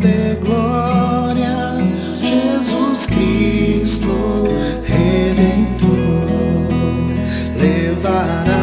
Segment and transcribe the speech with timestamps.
[0.00, 1.78] de glória,
[2.20, 4.48] Jesus Cristo,
[4.84, 6.26] Redentor,
[7.56, 8.58] levará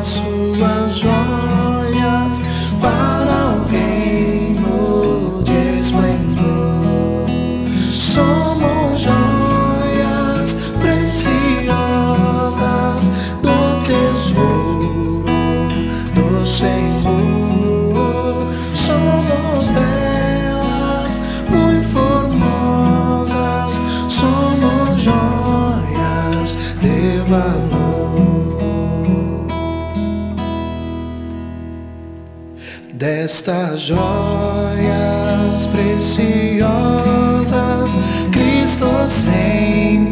[0.00, 2.40] suas joias
[2.80, 7.26] para o reino de esplendor.
[7.92, 11.72] Somos joias preciosas
[13.42, 14.67] do tesouro
[19.58, 28.58] Somos belas, muito formosas, somos joias de valor.
[32.92, 36.68] Destas joias preciosas,
[38.30, 40.07] Cristo sempre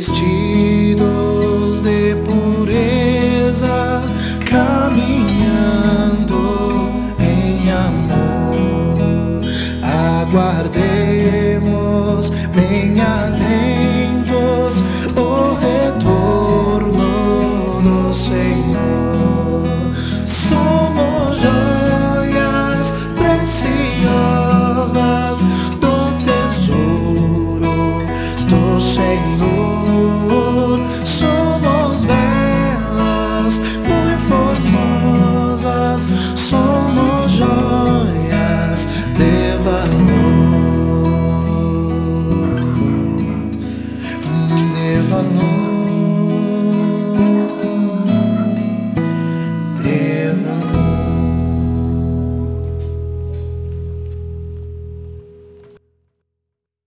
[0.00, 4.02] vestidos de pureza,
[4.48, 6.40] caminhando
[7.18, 9.42] em amor.
[9.82, 10.80] Aguardemos
[12.54, 13.69] bem atento.